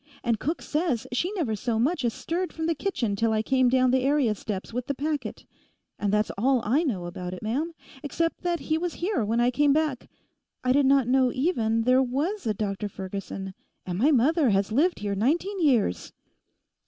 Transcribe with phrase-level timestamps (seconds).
[0.23, 3.69] And cook says she never so much as stirred from the kitchen till I came
[3.69, 5.45] down the area steps with the packet.
[5.99, 9.51] And that's all I know about it, ma'am; except that he was here when I
[9.51, 10.09] came back.
[10.63, 13.53] I did not know even there was a Dr Ferguson;
[13.85, 16.11] and my mother has lived here nineteen years.